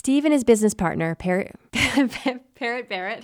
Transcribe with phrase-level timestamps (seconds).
[0.00, 3.22] Steve and his business partner, Parrot, Barrett.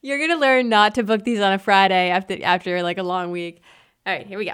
[0.00, 3.30] You're gonna learn not to book these on a Friday after after like a long
[3.30, 3.60] week.
[4.06, 4.52] All right, here we go.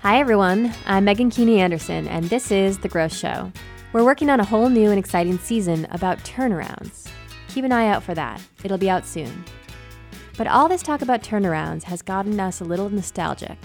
[0.00, 3.50] Hi everyone, I'm Meghan Keaney Anderson, and this is The Growth Show.
[3.94, 7.08] We're working on a whole new and exciting season about turnarounds.
[7.48, 8.42] Keep an eye out for that.
[8.62, 9.46] It'll be out soon.
[10.40, 13.58] But all this talk about turnarounds has gotten us a little nostalgic.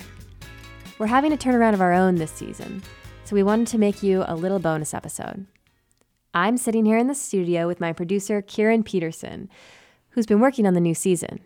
[0.99, 2.83] We're having a turnaround of our own this season,
[3.23, 5.45] so we wanted to make you a little bonus episode.
[6.33, 9.49] I'm sitting here in the studio with my producer, Kieran Peterson,
[10.09, 11.39] who's been working on the new season.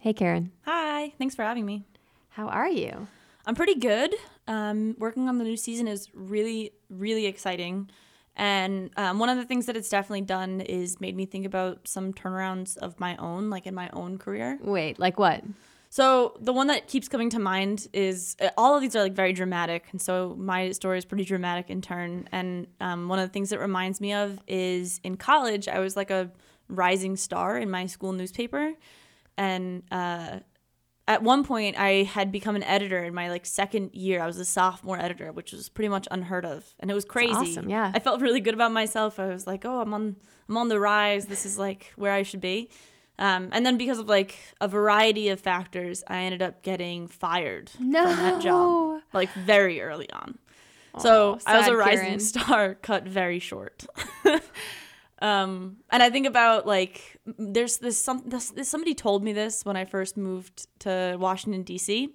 [0.00, 0.50] Hey, Karen.
[0.62, 1.84] Hi, thanks for having me.
[2.30, 3.06] How are you?
[3.46, 4.12] I'm pretty good.
[4.48, 7.90] Um, working on the new season is really, really exciting.
[8.36, 11.86] And um, one of the things that it's definitely done is made me think about
[11.86, 14.58] some turnarounds of my own, like in my own career.
[14.60, 15.44] Wait, like what?
[15.94, 19.12] So the one that keeps coming to mind is uh, all of these are like
[19.12, 22.28] very dramatic, and so my story is pretty dramatic in turn.
[22.32, 25.96] And um, one of the things it reminds me of is in college, I was
[25.96, 26.32] like a
[26.68, 28.72] rising star in my school newspaper,
[29.36, 30.40] and uh,
[31.06, 34.22] at one point I had become an editor in my like second year.
[34.22, 37.32] I was a sophomore editor, which was pretty much unheard of, and it was crazy.
[37.34, 37.90] awesome, yeah.
[37.94, 39.18] I felt really good about myself.
[39.20, 40.16] I was like, oh, I'm on,
[40.48, 41.26] I'm on the rise.
[41.26, 42.70] This is like where I should be.
[43.18, 47.70] Um, and then because of like a variety of factors, I ended up getting fired
[47.78, 48.02] No.
[48.06, 50.38] from that job, like very early on.
[50.98, 52.20] so I was a rising Karen.
[52.20, 53.84] star, cut very short.
[55.24, 59.64] um, and I think about like there's this some this, this somebody told me this
[59.64, 62.14] when I first moved to Washington D.C.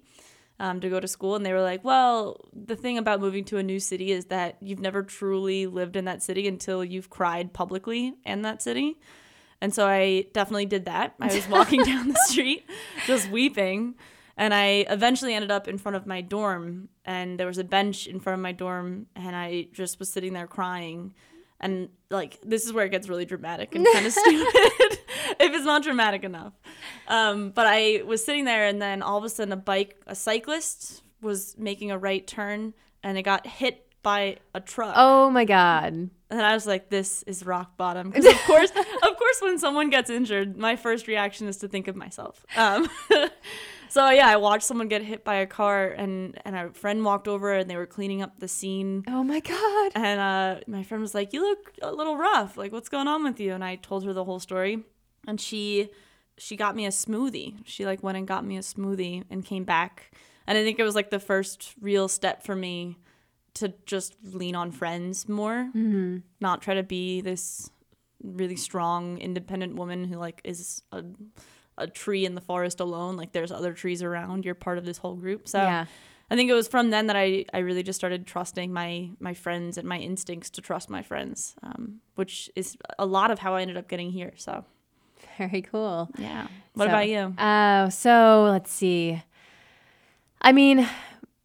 [0.60, 3.56] Um, to go to school, and they were like, "Well, the thing about moving to
[3.56, 7.52] a new city is that you've never truly lived in that city until you've cried
[7.52, 9.00] publicly in that city."
[9.60, 11.14] And so I definitely did that.
[11.20, 12.64] I was walking down the street
[13.06, 13.96] just weeping.
[14.36, 18.06] And I eventually ended up in front of my dorm, and there was a bench
[18.06, 21.12] in front of my dorm, and I just was sitting there crying.
[21.60, 24.46] And like, this is where it gets really dramatic and kind of stupid
[25.38, 26.54] if it's not dramatic enough.
[27.06, 30.14] Um, but I was sitting there, and then all of a sudden, a bike, a
[30.14, 34.94] cyclist was making a right turn, and it got hit by a truck.
[34.96, 35.92] Oh my God.
[36.30, 38.10] And I was like, this is rock bottom.
[38.10, 38.70] Because of course,
[39.02, 42.46] of course, when someone gets injured, my first reaction is to think of myself.
[42.56, 42.88] Um,
[43.90, 47.28] so yeah, I watched someone get hit by a car, and and a friend walked
[47.28, 49.04] over, and they were cleaning up the scene.
[49.08, 49.92] Oh my God.
[49.94, 52.56] And uh, my friend was like, "You look a little rough.
[52.56, 54.84] Like, what's going on with you?" And I told her the whole story,
[55.26, 55.90] and she
[56.38, 57.56] she got me a smoothie.
[57.64, 60.12] She like went and got me a smoothie and came back.
[60.46, 62.96] And I think it was like the first real step for me
[63.54, 66.18] to just lean on friends more, mm-hmm.
[66.40, 67.70] not try to be this
[68.22, 71.04] really strong, independent woman who like is a
[71.80, 73.16] a tree in the forest alone.
[73.16, 74.44] Like there's other trees around.
[74.44, 75.48] You're part of this whole group.
[75.48, 75.86] So Yeah.
[76.32, 79.34] I think it was from then that I, I really just started trusting my my
[79.34, 83.56] friends and my instincts to trust my friends, um, which is a lot of how
[83.56, 84.32] I ended up getting here.
[84.36, 84.64] So
[85.38, 86.08] Very cool.
[86.18, 86.46] yeah.
[86.74, 87.34] What So- about you?
[87.36, 89.20] Oh, so let's see.
[90.40, 90.86] I mean,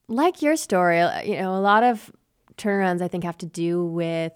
[0.07, 2.11] like your story, uh, you know, a lot of
[2.57, 4.33] turnarounds I think have to do with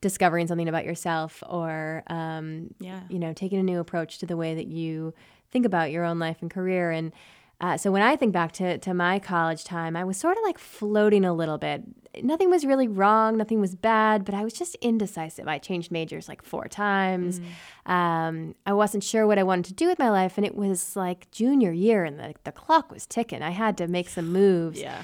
[0.00, 3.00] discovering something about yourself or, um, Yeah.
[3.08, 5.14] you know, taking a new approach to the way that you
[5.50, 6.90] think about your own life and career.
[6.90, 7.12] And
[7.58, 10.42] uh, so when I think back to, to my college time, I was sort of
[10.44, 11.82] like floating a little bit.
[12.22, 15.48] Nothing was really wrong, nothing was bad, but I was just indecisive.
[15.48, 17.40] I changed majors like four times.
[17.86, 20.96] Um, I wasn't sure what I wanted to do with my life, and it was
[20.96, 23.40] like junior year, and the, the clock was ticking.
[23.42, 24.78] I had to make some moves.
[24.80, 25.02] Yeah.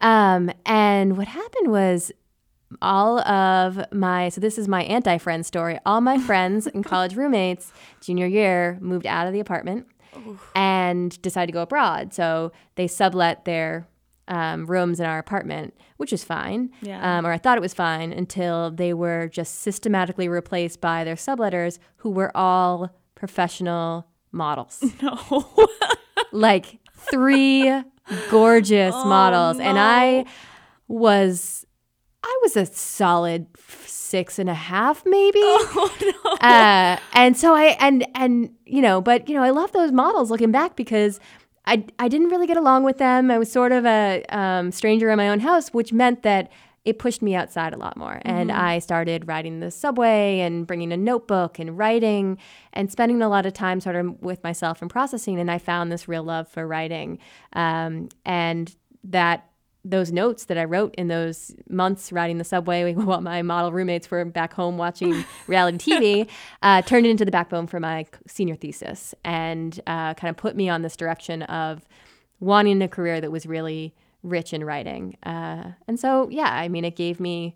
[0.00, 2.10] Um, and what happened was
[2.82, 5.78] all of my so this is my anti-friend story.
[5.86, 9.86] All my friends and college roommates junior year moved out of the apartment
[10.54, 12.14] and decided to go abroad.
[12.14, 13.88] So they sublet their
[14.28, 16.70] um, rooms in our apartment, which is fine.
[16.80, 17.18] Yeah.
[17.18, 21.16] Um, or I thought it was fine until they were just systematically replaced by their
[21.16, 25.66] subletters, who were all professional models No.
[26.32, 27.70] like three
[28.30, 30.24] gorgeous Oh, models and i
[30.88, 31.64] was
[32.24, 33.46] i was a solid
[33.86, 35.38] six and a half maybe.
[35.76, 36.30] Oh no.
[36.48, 40.30] uh, and so i and and you know but you know i love those models
[40.30, 41.20] looking back because
[41.66, 43.30] i i didn't really get along with them.
[43.30, 46.50] I was sort of a um, stranger in my own house which meant that
[46.84, 48.20] it pushed me outside a lot more.
[48.24, 52.38] And i started riding the subway and bringing a notebook and writing
[52.74, 55.40] and spending a lot of time sort of with myself and processing.
[55.40, 57.18] And i found this real love for writing.
[57.54, 58.74] Um, and
[59.04, 59.48] that
[59.84, 64.10] those notes that I wrote in those months riding the subway while my model roommates
[64.10, 66.28] were back home watching reality TV
[66.62, 70.68] uh, turned into the backbone for my senior thesis and uh, kind of put me
[70.68, 71.86] on this direction of
[72.40, 75.16] wanting a career that was really rich in writing.
[75.22, 77.54] Uh, and so, yeah, I mean, it gave me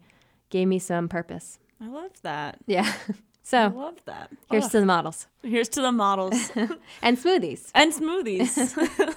[0.51, 1.59] gave me some purpose.
[1.81, 2.59] I love that.
[2.67, 2.93] Yeah.
[3.43, 4.31] So I love that.
[4.51, 6.51] here's to the models here's to the models
[7.01, 7.71] and smoothies.
[7.75, 9.17] and smoothies.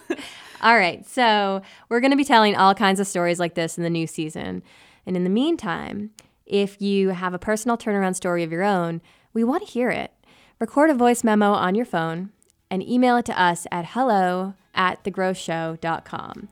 [0.62, 1.06] All right.
[1.08, 4.08] So we're going to be telling all kinds of stories like this in the new
[4.08, 4.64] season.
[5.06, 6.12] And in the meantime,
[6.46, 9.02] if you have a personal turnaround story of your own,
[9.34, 10.12] we want to hear it.
[10.60, 12.30] Record a voice memo on your phone
[12.70, 16.48] and email it to us at hello at thegrowthshow.com.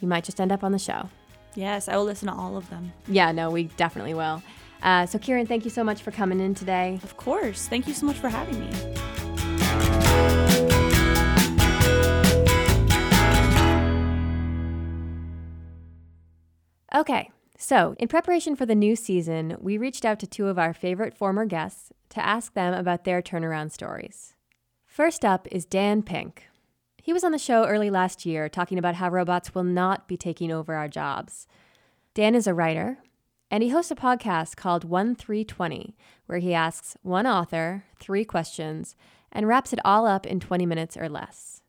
[0.00, 1.08] You might just end up on the show.
[1.54, 2.92] yes, I will listen to all of them.
[3.08, 4.42] Yeah, no, we definitely will.
[4.82, 6.98] Uh, so, Kieran, thank you so much for coming in today.
[7.02, 7.68] Of course.
[7.68, 10.39] Thank you so much for having me.
[17.00, 20.74] Okay, so in preparation for the new season, we reached out to two of our
[20.74, 24.34] favorite former guests to ask them about their turnaround stories.
[24.84, 26.48] First up is Dan Pink.
[27.02, 30.18] He was on the show early last year talking about how robots will not be
[30.18, 31.46] taking over our jobs.
[32.12, 32.98] Dan is a writer,
[33.50, 35.96] and he hosts a podcast called 1320,
[36.26, 38.94] where he asks one author three questions
[39.32, 41.62] and wraps it all up in 20 minutes or less.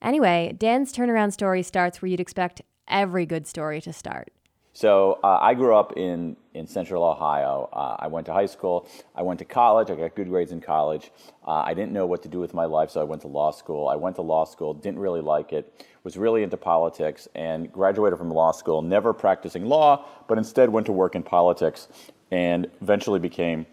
[0.00, 4.30] Anyway, Dan's turnaround story starts where you'd expect every good story to start.
[4.74, 7.68] So uh, I grew up in, in central Ohio.
[7.72, 8.88] Uh, I went to high school.
[9.14, 9.88] I went to college.
[9.88, 11.12] I got good grades in college.
[11.46, 13.52] Uh, I didn't know what to do with my life, so I went to law
[13.52, 13.86] school.
[13.86, 18.18] I went to law school, didn't really like it, was really into politics, and graduated
[18.18, 21.86] from law school, never practicing law, but instead went to work in politics
[22.32, 23.66] and eventually became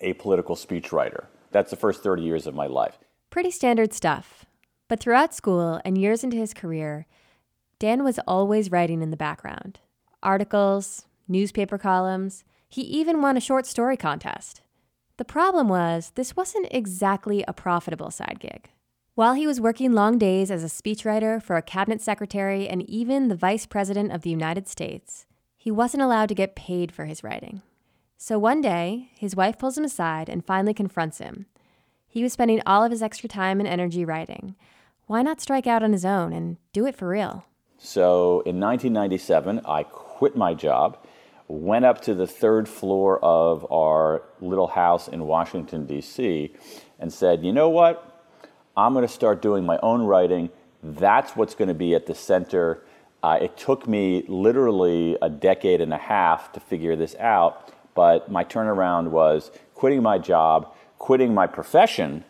[0.00, 1.26] a political speechwriter.
[1.50, 2.98] That's the first 30 years of my life.
[3.28, 4.46] Pretty standard stuff.
[4.88, 7.06] But throughout school and years into his career,
[7.78, 9.80] Dan was always writing in the background
[10.22, 12.44] articles, newspaper columns.
[12.68, 14.62] He even won a short story contest.
[15.16, 18.70] The problem was, this wasn't exactly a profitable side gig.
[19.14, 23.28] While he was working long days as a speechwriter for a cabinet secretary and even
[23.28, 25.26] the vice president of the United States,
[25.56, 27.60] he wasn't allowed to get paid for his writing.
[28.16, 31.46] So one day, his wife pulls him aside and finally confronts him.
[32.08, 34.56] He was spending all of his extra time and energy writing.
[35.06, 37.44] Why not strike out on his own and do it for real?
[37.82, 40.98] So in 1997, I quit my job,
[41.48, 46.52] went up to the third floor of our little house in Washington, D.C.,
[46.98, 48.26] and said, you know what?
[48.76, 50.50] I'm going to start doing my own writing.
[50.82, 52.84] That's what's going to be at the center.
[53.22, 58.30] Uh, it took me literally a decade and a half to figure this out, but
[58.30, 62.24] my turnaround was quitting my job, quitting my profession,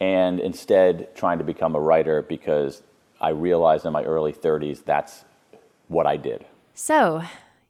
[0.00, 2.82] and instead trying to become a writer because
[3.20, 5.24] I realized in my early 30s that's
[5.88, 6.44] what I did.
[6.74, 7.22] So,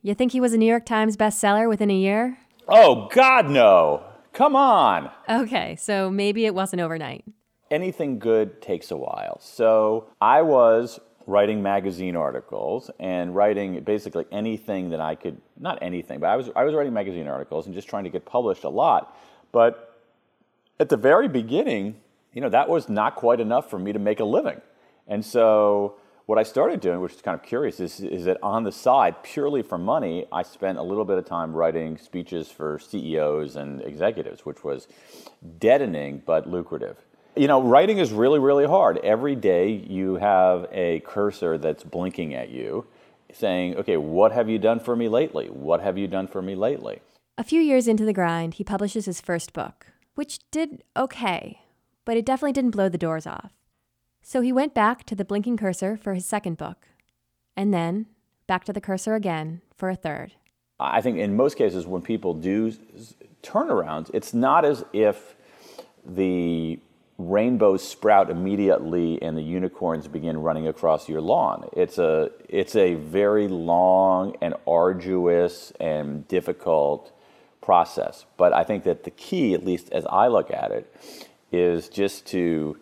[0.02, 2.38] you think he was a New York Times bestseller within a year?
[2.68, 4.04] Oh, God, no.
[4.32, 5.10] Come on.
[5.28, 7.24] Okay, so maybe it wasn't overnight.
[7.70, 9.38] Anything good takes a while.
[9.40, 16.20] So I was writing magazine articles and writing basically anything that I could, not anything,
[16.20, 18.68] but I was, I was writing magazine articles and just trying to get published a
[18.68, 19.16] lot.
[19.52, 20.00] But
[20.78, 21.96] at the very beginning,
[22.32, 24.60] you know, that was not quite enough for me to make a living.
[25.06, 28.64] And so what I started doing, which is kind of curious, is, is that on
[28.64, 32.80] the side, purely for money, I spent a little bit of time writing speeches for
[32.80, 34.88] CEOs and executives, which was
[35.58, 36.96] deadening but lucrative.
[37.36, 38.98] You know, writing is really, really hard.
[39.04, 42.86] Every day you have a cursor that's blinking at you
[43.32, 45.46] saying, okay, what have you done for me lately?
[45.46, 47.00] What have you done for me lately?
[47.38, 51.60] A few years into the grind, he publishes his first book, which did okay,
[52.04, 53.52] but it definitely didn't blow the doors off.
[54.28, 56.88] So he went back to the blinking cursor for his second book,
[57.56, 58.06] and then
[58.48, 60.32] back to the cursor again for a third.
[60.80, 62.72] I think in most cases, when people do
[63.44, 65.36] turnarounds, it's not as if
[66.04, 66.80] the
[67.18, 71.68] rainbows sprout immediately and the unicorns begin running across your lawn.
[71.74, 77.12] It's a it's a very long and arduous and difficult
[77.60, 78.26] process.
[78.36, 80.92] But I think that the key, at least as I look at it,
[81.52, 82.76] is just to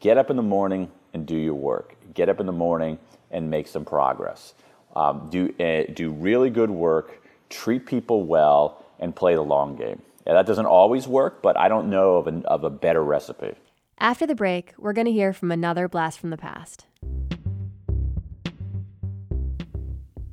[0.00, 1.96] get up in the morning and do your work.
[2.14, 2.98] Get up in the morning
[3.30, 4.54] and make some progress.
[4.96, 7.22] Um, do uh, do really good work.
[7.50, 10.02] Treat people well and play the long game.
[10.26, 13.54] Yeah, that doesn't always work, but I don't know of, an, of a better recipe.
[13.98, 16.84] After the break, we're going to hear from another blast from the past.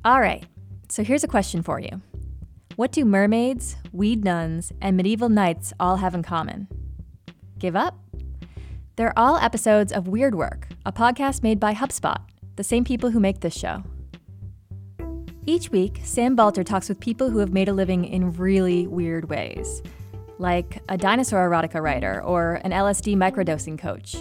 [0.04, 0.44] All right,
[0.88, 2.00] so here's a question for you
[2.76, 6.68] What do mermaids, weed nuns, and medieval knights all have in common?
[7.58, 7.98] Give up?
[8.96, 12.16] They're all episodes of Weird Work, a podcast made by HubSpot,
[12.56, 13.84] the same people who make this show.
[15.44, 19.28] Each week, Sam Balter talks with people who have made a living in really weird
[19.28, 19.82] ways,
[20.38, 24.16] like a dinosaur erotica writer or an LSD microdosing coach.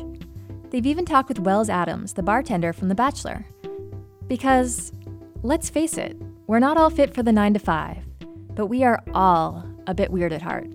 [0.71, 3.45] They've even talked with Wells Adams, the bartender from The Bachelor.
[4.27, 4.91] Because,
[5.41, 8.03] let's face it, we're not all fit for the 9 to 5,
[8.55, 10.67] but we are all a bit weird at heart.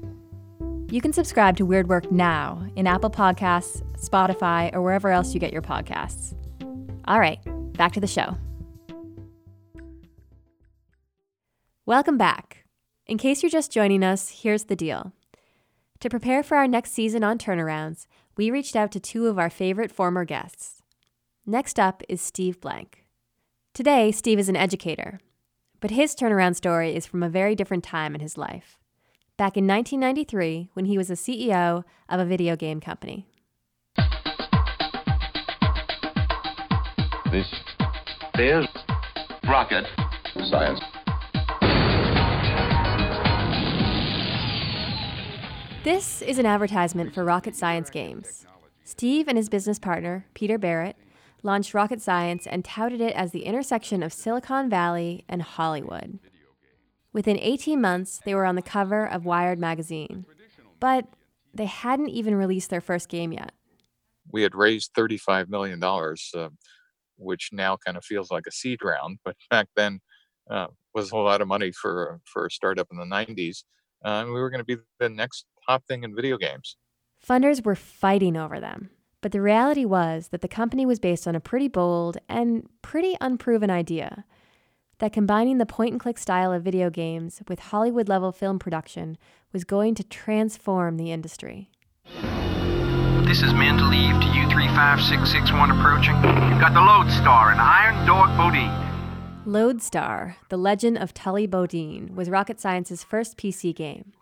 [0.90, 5.40] You can subscribe to Weird Work now in Apple Podcasts, Spotify, or wherever else you
[5.40, 6.34] get your podcasts.
[7.06, 7.38] All right,
[7.74, 8.36] back to the show.
[11.86, 12.64] Welcome back.
[13.06, 15.12] In case you're just joining us, here's the deal.
[16.00, 19.50] To prepare for our next season on turnarounds, we reached out to two of our
[19.50, 20.82] favorite former guests.
[21.44, 23.04] Next up is Steve Blank.
[23.74, 25.20] Today, Steve is an educator,
[25.80, 28.78] but his turnaround story is from a very different time in his life.
[29.36, 33.26] Back in 1993, when he was a CEO of a video game company.
[37.30, 37.46] This
[38.40, 38.66] is
[39.48, 39.86] rocket
[40.48, 40.80] science.
[45.84, 48.46] This is an advertisement for Rocket Science Games.
[48.82, 50.96] Steve and his business partner, Peter Barrett,
[51.44, 56.18] launched Rocket Science and touted it as the intersection of Silicon Valley and Hollywood.
[57.12, 60.26] Within 18 months, they were on the cover of Wired magazine.
[60.80, 61.06] But
[61.54, 63.52] they hadn't even released their first game yet.
[64.32, 66.48] We had raised $35 million, uh,
[67.20, 70.00] which now kind of feels like a seed round, but back then
[70.50, 73.64] uh, was a lot of money for, for a startup in the 90s.
[74.04, 76.76] Uh, and we were going to be the next top thing in video games.
[77.26, 78.90] Funders were fighting over them.
[79.20, 83.16] But the reality was that the company was based on a pretty bold and pretty
[83.20, 84.24] unproven idea
[84.98, 89.18] that combining the point and click style of video games with Hollywood level film production
[89.52, 91.70] was going to transform the industry.
[93.30, 96.16] This is men to leave to U35661 approaching.
[96.16, 98.72] You've got the Loadstar and Iron Dog Bodine.
[99.46, 104.14] Loadstar, The Legend of Tully Bodine, was Rocket Science's first PC game.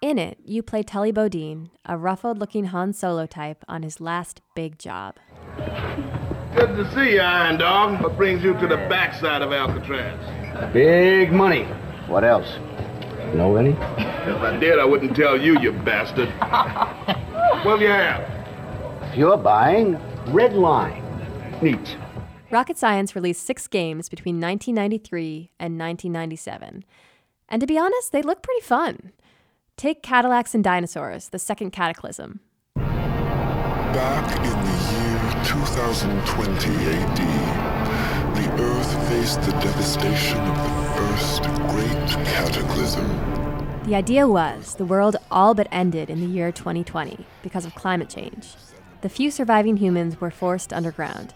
[0.00, 4.40] In it, you play Tully Bodine, a ruffled looking Han Solo type on his last
[4.54, 5.16] big job.
[6.54, 8.02] Good to see you, Iron Dog.
[8.02, 10.72] What brings you to the backside of Alcatraz?
[10.72, 11.64] Big money.
[12.06, 12.48] What else?
[13.34, 13.72] Know any?
[13.72, 16.32] If I did, I wouldn't tell you, you bastard.
[17.64, 18.20] what yeah.
[19.10, 21.02] If you're buying, red line.
[21.62, 21.96] Neat.
[22.50, 26.84] Rocket Science released six games between 1993 and 1997.
[27.48, 29.12] And to be honest, they look pretty fun.
[29.76, 32.40] Take Cadillacs and Dinosaurs, the second cataclysm.
[32.76, 37.18] Back in the year 2020 AD,
[38.36, 43.45] the Earth faced the devastation of the first great cataclysm.
[43.86, 48.08] The idea was the world all but ended in the year 2020 because of climate
[48.08, 48.56] change.
[49.02, 51.32] The few surviving humans were forced underground.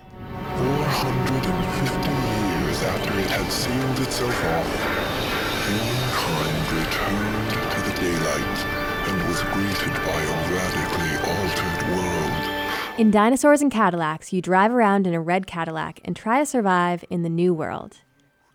[0.57, 4.67] 450 years after it had sealed itself off,
[5.69, 8.59] humankind returned to the daylight
[9.07, 12.99] and was greeted by a radically altered world.
[12.99, 17.05] In Dinosaurs and Cadillacs, you drive around in a red Cadillac and try to survive
[17.11, 17.99] in the new world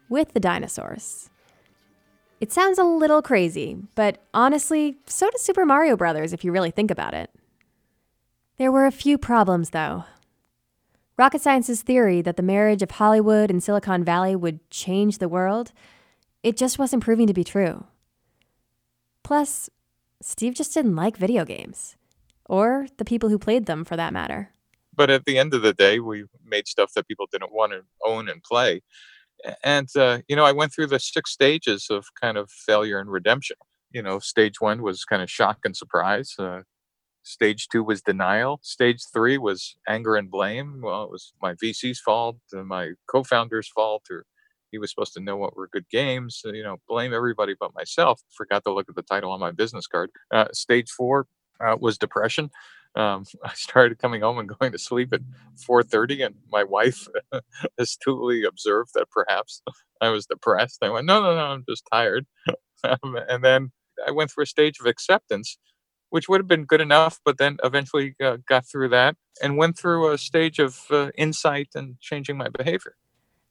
[0.09, 1.29] with the dinosaurs.
[2.41, 6.71] It sounds a little crazy, but honestly, so does Super Mario Brothers if you really
[6.71, 7.29] think about it.
[8.57, 10.03] There were a few problems, though.
[11.17, 15.71] Rocket Science's theory that the marriage of Hollywood and Silicon Valley would change the world,
[16.43, 17.85] it just wasn't proving to be true.
[19.23, 19.69] Plus,
[20.21, 21.95] Steve just didn't like video games,
[22.49, 24.51] or the people who played them for that matter.
[24.93, 27.83] But at the end of the day, we made stuff that people didn't want to
[28.05, 28.81] own and play.
[29.63, 33.11] And, uh, you know, I went through the six stages of kind of failure and
[33.11, 33.57] redemption.
[33.91, 36.35] You know, stage one was kind of shock and surprise.
[36.39, 36.61] Uh,
[37.23, 38.59] Stage two was denial.
[38.61, 40.81] Stage three was anger and blame.
[40.83, 44.25] Well, it was my VC's fault, my co-founder's fault, or
[44.71, 46.41] he was supposed to know what were good games.
[46.45, 48.21] You know, blame everybody but myself.
[48.37, 50.11] Forgot to look at the title on my business card.
[50.31, 51.27] Uh, stage four
[51.59, 52.51] uh, was depression.
[52.95, 55.21] Um, I started coming home and going to sleep at
[55.57, 57.07] 4:30, and my wife
[57.77, 59.61] astutely observed that perhaps
[60.01, 60.79] I was depressed.
[60.81, 62.25] I went, "No, no, no, I'm just tired."
[62.83, 63.71] um, and then
[64.05, 65.57] I went through a stage of acceptance
[66.09, 69.77] which would have been good enough, but then eventually uh, got through that and went
[69.77, 72.95] through a stage of uh, insight and changing my behavior.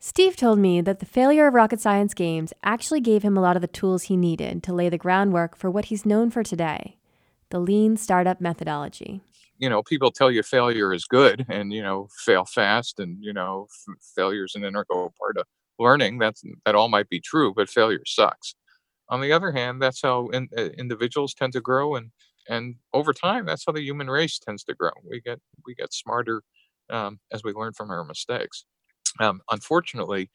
[0.01, 3.57] Steve told me that the failure of Rocket Science games actually gave him a lot
[3.57, 6.97] of the tools he needed to lay the groundwork for what he's known for today
[7.51, 9.23] the lean startup methodology.
[9.59, 13.33] You know, people tell you failure is good and, you know, fail fast and, you
[13.33, 15.47] know, f- failure is an integral part of
[15.79, 16.19] learning.
[16.19, 18.55] That's, that all might be true, but failure sucks.
[19.09, 22.11] On the other hand, that's how in, uh, individuals tend to grow and
[22.49, 25.93] and over time that's how the human race tends to grow we get we get
[25.95, 26.43] smarter
[26.91, 28.67] um, as we learn from our mistakes
[29.21, 30.31] um, unfortunately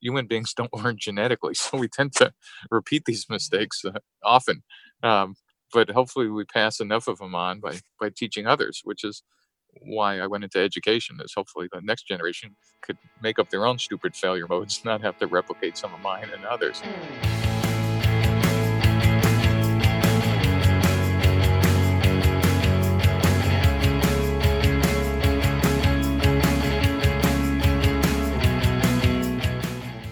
[0.00, 2.32] human beings don't learn genetically so we tend to
[2.70, 3.92] repeat these mistakes uh,
[4.24, 4.62] often
[5.02, 5.34] um,
[5.74, 9.22] but hopefully we pass enough of them on by by teaching others which is
[9.82, 13.78] why I went into education is hopefully the next generation could make up their own
[13.78, 16.82] stupid failure modes, not have to replicate some of mine and others.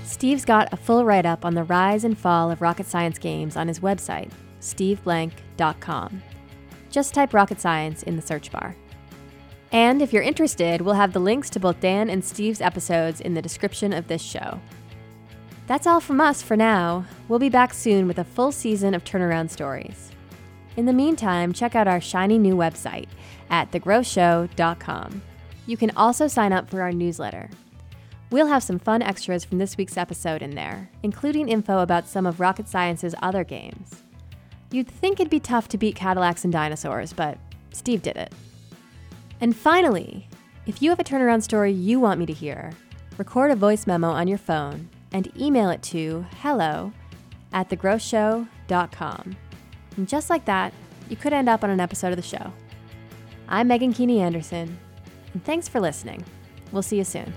[0.04, 3.56] Steve's got a full write up on the rise and fall of rocket science games
[3.56, 4.30] on his website,
[4.62, 6.22] steveblank.com.
[6.90, 8.74] Just type rocket science in the search bar.
[9.72, 13.34] And if you're interested, we'll have the links to both Dan and Steve's episodes in
[13.34, 14.60] the description of this show.
[15.66, 17.06] That's all from us for now.
[17.28, 20.10] We'll be back soon with a full season of turnaround stories.
[20.76, 23.08] In the meantime, check out our shiny new website
[23.48, 25.22] at thegrowthshow.com.
[25.66, 27.48] You can also sign up for our newsletter.
[28.30, 32.26] We'll have some fun extras from this week's episode in there, including info about some
[32.26, 34.02] of Rocket Science's other games.
[34.72, 37.36] You'd think it'd be tough to beat Cadillacs and dinosaurs, but
[37.72, 38.32] Steve did it.
[39.38, 40.28] And finally,
[40.66, 42.72] if you have a turnaround story you want me to hear,
[43.18, 46.92] record a voice memo on your phone and email it to hello
[47.52, 49.36] at thegrowthshow.com.
[49.98, 50.72] And just like that,
[51.10, 52.50] you could end up on an episode of the show.
[53.48, 54.78] I'm Meghan Keaney Anderson,
[55.34, 56.24] and thanks for listening.
[56.72, 57.34] We'll see you soon.